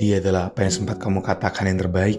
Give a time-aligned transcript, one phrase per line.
[0.00, 2.16] Dia adalah apa yang sempat kamu katakan yang terbaik,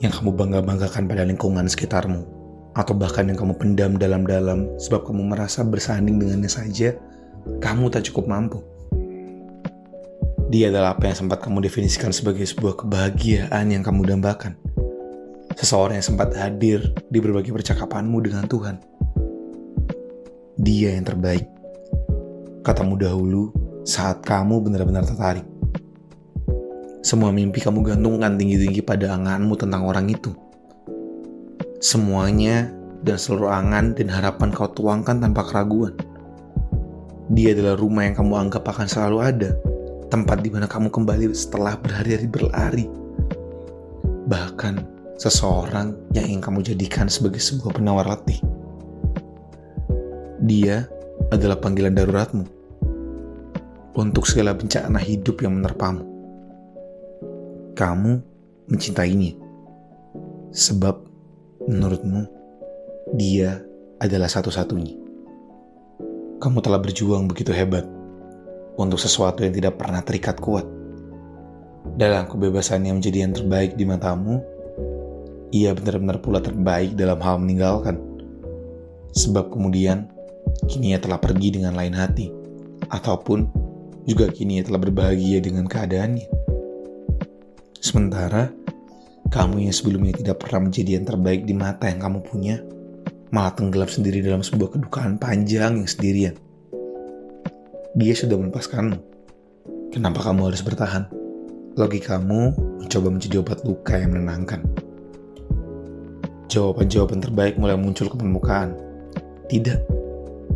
[0.00, 2.24] yang kamu bangga-banggakan pada lingkungan sekitarmu,
[2.72, 6.96] atau bahkan yang kamu pendam dalam-dalam sebab kamu merasa bersanding dengannya saja,
[7.60, 8.64] kamu tak cukup mampu.
[10.48, 14.56] Dia adalah apa yang sempat kamu definisikan sebagai sebuah kebahagiaan yang kamu dambakan.
[15.60, 18.80] Seseorang yang sempat hadir di berbagai percakapanmu dengan Tuhan.
[20.56, 21.44] Dia yang terbaik.
[22.64, 23.52] Katamu dahulu
[23.84, 25.55] saat kamu benar-benar tertarik.
[27.06, 30.34] Semua mimpi kamu gantungkan tinggi-tinggi pada anganmu tentang orang itu.
[31.78, 32.74] Semuanya
[33.06, 35.94] dan seluruh angan dan harapan kau tuangkan tanpa keraguan.
[37.30, 39.54] Dia adalah rumah yang kamu anggap akan selalu ada,
[40.10, 42.86] tempat di mana kamu kembali setelah berhari-hari berlari.
[44.26, 44.74] Bahkan
[45.14, 48.42] seseorang yang ingin kamu jadikan sebagai sebuah penawar letih.
[50.42, 50.90] Dia
[51.30, 52.44] adalah panggilan daruratmu
[53.94, 56.15] untuk segala bencana hidup yang menerpamu
[57.76, 58.24] kamu
[58.72, 59.36] mencintainya.
[60.48, 60.96] Sebab
[61.68, 62.24] menurutmu
[63.12, 63.60] dia
[64.00, 64.96] adalah satu-satunya.
[66.40, 67.84] Kamu telah berjuang begitu hebat
[68.80, 70.64] untuk sesuatu yang tidak pernah terikat kuat.
[72.00, 74.40] Dalam kebebasan yang menjadi yang terbaik di matamu,
[75.52, 78.00] ia benar-benar pula terbaik dalam hal meninggalkan.
[79.16, 80.08] Sebab kemudian,
[80.68, 82.28] kini ia telah pergi dengan lain hati.
[82.92, 83.48] Ataupun,
[84.04, 86.45] juga kini ia telah berbahagia dengan keadaannya.
[87.86, 88.50] Sementara
[89.30, 92.58] kamu yang sebelumnya tidak pernah menjadi yang terbaik di mata yang kamu punya,
[93.30, 96.34] malah tenggelam sendiri dalam sebuah kedukaan panjang yang sendirian.
[97.94, 98.98] Dia sudah melepaskanmu.
[99.94, 101.06] Kenapa kamu harus bertahan?
[101.78, 104.66] Logikamu mencoba menjadi obat luka yang menenangkan.
[106.50, 108.74] Jawaban-jawaban terbaik mulai muncul ke permukaan.
[109.46, 109.78] Tidak,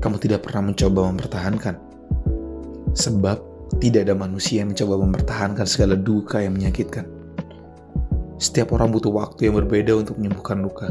[0.03, 1.79] kamu tidak pernah mencoba mempertahankan.
[2.99, 3.39] Sebab
[3.79, 7.20] tidak ada manusia yang mencoba mempertahankan segala duka yang menyakitkan.
[8.41, 10.89] Setiap orang butuh waktu yang berbeda untuk menyembuhkan luka.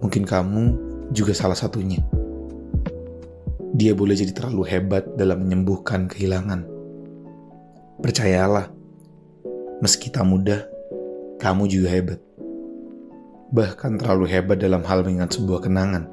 [0.00, 0.62] Mungkin kamu
[1.12, 2.00] juga salah satunya.
[3.76, 6.64] Dia boleh jadi terlalu hebat dalam menyembuhkan kehilangan.
[8.00, 8.72] Percayalah,
[9.84, 10.64] meski tak mudah,
[11.44, 12.20] kamu juga hebat.
[13.52, 16.08] Bahkan terlalu hebat dalam hal mengingat sebuah kenangan.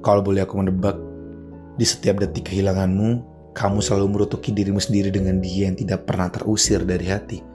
[0.00, 0.96] Kalau boleh aku menebak,
[1.76, 3.20] di setiap detik kehilanganmu,
[3.52, 7.51] kamu selalu merutuki dirimu sendiri dengan dia yang tidak pernah terusir dari hati.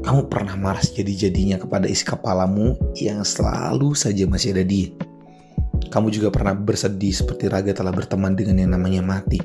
[0.00, 4.90] Kamu pernah marah jadi-jadinya kepada isi kepalamu yang selalu saja masih ada dia.
[5.90, 9.42] Kamu juga pernah bersedih seperti raga telah berteman dengan yang namanya mati.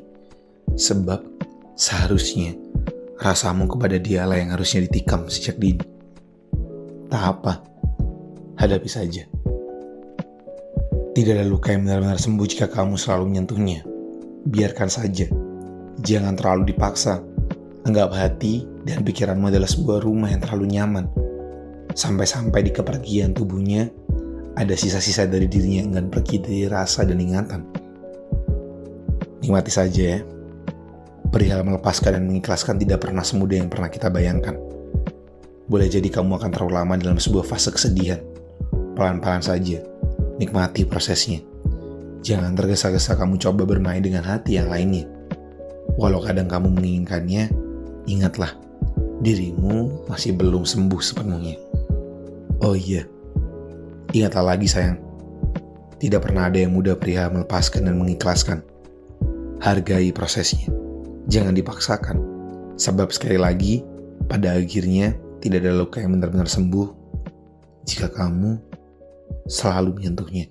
[0.78, 1.22] Sebab
[1.76, 2.54] seharusnya
[3.20, 5.84] rasamu kepada dialah yang harusnya ditikam sejak dini.
[7.10, 7.64] Tak apa,
[8.62, 9.26] hadapi saja.
[11.16, 13.88] Tidak ada luka yang benar-benar sembuh jika kamu selalu menyentuhnya.
[14.46, 15.32] Biarkan saja.
[16.04, 17.24] Jangan terlalu dipaksa
[17.86, 21.06] Anggap hati dan pikiranmu adalah sebuah rumah yang terlalu nyaman.
[21.94, 23.94] Sampai-sampai di kepergian tubuhnya,
[24.58, 27.62] ada sisa-sisa dari dirinya yang enggan pergi dari rasa dan ingatan.
[29.46, 30.20] Nikmati saja ya.
[31.30, 34.58] Perihal melepaskan dan mengikhlaskan tidak pernah semudah yang pernah kita bayangkan.
[35.70, 38.18] Boleh jadi kamu akan terlalu lama dalam sebuah fase kesedihan.
[38.98, 39.78] Pelan-pelan saja,
[40.42, 41.38] nikmati prosesnya.
[42.26, 45.06] Jangan tergesa-gesa kamu coba bermain dengan hati yang lainnya.
[46.02, 47.65] Walau kadang kamu menginginkannya,
[48.06, 48.54] Ingatlah,
[49.26, 51.58] dirimu masih belum sembuh sepenuhnya.
[52.62, 53.10] Oh iya,
[54.14, 55.02] ingatlah lagi sayang,
[55.98, 58.62] tidak pernah ada yang mudah pria melepaskan dan mengikhlaskan.
[59.58, 60.70] Hargai prosesnya,
[61.26, 62.22] jangan dipaksakan,
[62.78, 63.82] sebab sekali lagi,
[64.30, 66.88] pada akhirnya tidak ada luka yang benar-benar sembuh
[67.90, 68.62] jika kamu
[69.50, 70.46] selalu menyentuhnya.